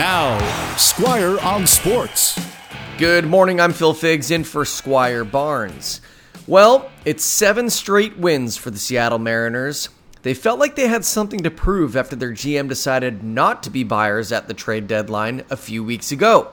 Now, 0.00 0.38
Squire 0.78 1.38
on 1.40 1.66
Sports. 1.66 2.40
Good 2.96 3.26
morning, 3.26 3.60
I'm 3.60 3.74
Phil 3.74 3.92
Figs 3.92 4.30
in 4.30 4.44
for 4.44 4.64
Squire 4.64 5.24
Barnes. 5.24 6.00
Well, 6.46 6.90
it's 7.04 7.22
seven 7.22 7.68
straight 7.68 8.16
wins 8.16 8.56
for 8.56 8.70
the 8.70 8.78
Seattle 8.78 9.18
Mariners. 9.18 9.90
They 10.22 10.32
felt 10.32 10.58
like 10.58 10.74
they 10.74 10.88
had 10.88 11.04
something 11.04 11.42
to 11.42 11.50
prove 11.50 11.96
after 11.96 12.16
their 12.16 12.32
GM 12.32 12.66
decided 12.66 13.22
not 13.22 13.62
to 13.64 13.68
be 13.68 13.84
buyers 13.84 14.32
at 14.32 14.48
the 14.48 14.54
trade 14.54 14.86
deadline 14.86 15.44
a 15.50 15.56
few 15.58 15.84
weeks 15.84 16.10
ago. 16.10 16.50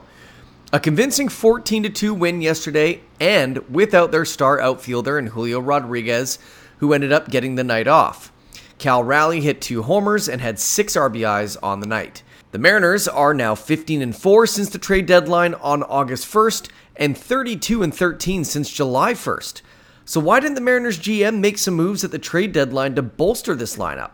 A 0.70 0.78
convincing 0.78 1.30
14 1.30 1.90
2 1.90 2.12
win 2.12 2.42
yesterday, 2.42 3.00
and 3.18 3.66
without 3.70 4.12
their 4.12 4.26
star 4.26 4.60
outfielder 4.60 5.16
and 5.16 5.30
Julio 5.30 5.60
Rodriguez, 5.60 6.38
who 6.80 6.92
ended 6.92 7.12
up 7.12 7.30
getting 7.30 7.54
the 7.54 7.64
night 7.64 7.88
off. 7.88 8.30
Cal 8.78 9.02
Raleigh 9.02 9.40
hit 9.40 9.60
two 9.60 9.82
homers 9.82 10.28
and 10.28 10.40
had 10.40 10.58
six 10.58 10.94
RBIs 10.94 11.56
on 11.62 11.80
the 11.80 11.86
night. 11.86 12.22
The 12.52 12.58
Mariners 12.58 13.08
are 13.08 13.34
now 13.34 13.54
15 13.54 14.00
and 14.00 14.16
4 14.16 14.46
since 14.46 14.70
the 14.70 14.78
trade 14.78 15.06
deadline 15.06 15.54
on 15.54 15.82
August 15.82 16.32
1st 16.32 16.70
and 16.96 17.18
32 17.18 17.82
and 17.82 17.94
13 17.94 18.44
since 18.44 18.70
July 18.70 19.14
1st. 19.14 19.62
So 20.04 20.20
why 20.20 20.40
didn't 20.40 20.54
the 20.54 20.60
Mariners 20.60 20.98
GM 20.98 21.40
make 21.40 21.58
some 21.58 21.74
moves 21.74 22.04
at 22.04 22.12
the 22.12 22.18
trade 22.18 22.52
deadline 22.52 22.94
to 22.94 23.02
bolster 23.02 23.54
this 23.54 23.76
lineup? 23.76 24.12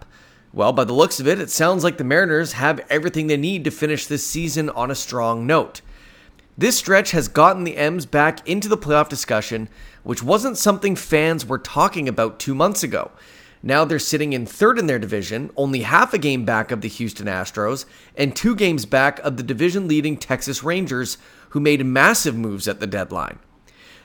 Well, 0.53 0.73
by 0.73 0.85
the 0.85 0.93
looks 0.95 1.21
of 1.21 1.29
it, 1.29 1.39
it 1.39 1.51
sounds 1.51 1.85
like 1.85 1.99
the 1.99 2.05
Mariners 2.05 2.55
have 2.55 2.81
everything 2.89 3.27
they 3.27 3.37
need 3.37 3.65
to 3.65 3.71
finish 3.71 4.07
this 4.07 4.27
season 4.27 4.71
on 4.71 4.91
a 4.91 4.95
strong 4.95 5.47
note. 5.47 5.83
This 6.57 6.79
stretch 6.79 7.11
has 7.11 7.29
gotten 7.29 7.65
the 7.65 7.77
M's 7.77 8.07
back 8.07 8.49
into 8.49 8.69
the 8.69 8.79
playoff 8.79 9.09
discussion, 9.09 9.69
which 10.05 10.23
wasn't 10.23 10.57
something 10.57 10.97
fans 10.97 11.45
were 11.45 11.59
talking 11.59 12.09
about 12.09 12.39
two 12.39 12.55
months 12.55 12.83
ago. 12.83 13.11
Now 13.67 13.87
they're 13.87 13.99
sitting 13.99 14.35
in 14.35 14.45
third 14.45 14.79
in 14.79 14.89
their 14.89 14.99
division, 14.99 15.51
only 15.57 15.81
half 15.81 16.13
a 16.13 16.19
game 16.19 16.45
back 16.45 16.71
of 16.71 16.83
the 16.83 16.89
Houston 16.89 17.27
Astros, 17.27 17.87
and 18.15 18.37
two 18.37 18.55
games 18.55 18.85
back 18.85 19.19
of 19.21 19.39
the 19.39 19.43
division 19.43 19.89
leading 19.89 20.19
Texas 20.19 20.63
Rangers, 20.63 21.17
who 21.49 21.61
made 21.61 21.85
massive 21.87 22.37
moves 22.37 22.69
at 22.69 22.79
the 22.79 22.87
deadline. 22.87 23.39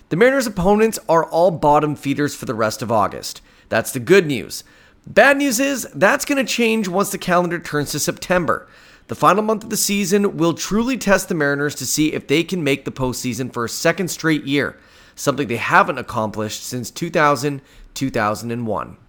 The 0.07 0.15
Mariners' 0.15 0.47
opponents 0.47 0.97
are 1.09 1.25
all 1.25 1.51
bottom 1.51 1.97
feeders 1.97 2.33
for 2.33 2.45
the 2.45 2.53
rest 2.53 2.81
of 2.81 2.89
August. 2.89 3.41
That's 3.67 3.91
the 3.91 3.99
good 3.99 4.25
news. 4.25 4.63
Bad 5.05 5.37
news 5.37 5.59
is 5.59 5.85
that's 5.93 6.23
going 6.23 6.43
to 6.43 6.49
change 6.49 6.87
once 6.87 7.09
the 7.09 7.17
calendar 7.17 7.59
turns 7.59 7.91
to 7.91 7.99
September. 7.99 8.65
The 9.07 9.15
final 9.15 9.43
month 9.43 9.65
of 9.65 9.71
the 9.71 9.77
season 9.77 10.37
will 10.37 10.53
truly 10.53 10.97
test 10.97 11.27
the 11.27 11.35
Mariners 11.35 11.75
to 11.75 11.85
see 11.85 12.13
if 12.13 12.27
they 12.27 12.45
can 12.45 12.63
make 12.63 12.85
the 12.85 12.91
postseason 12.91 13.51
for 13.51 13.65
a 13.65 13.69
second 13.69 14.07
straight 14.07 14.45
year, 14.45 14.79
something 15.15 15.49
they 15.49 15.57
haven't 15.57 15.97
accomplished 15.97 16.63
since 16.63 16.89
2000 16.89 17.61
2001. 17.93 19.08